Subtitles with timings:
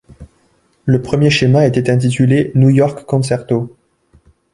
[0.85, 3.77] Le premier schéma était intitulé New York Concerto.